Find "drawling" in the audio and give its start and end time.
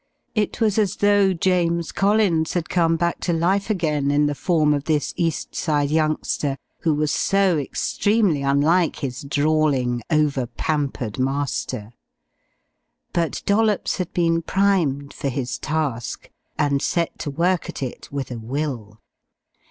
9.21-10.01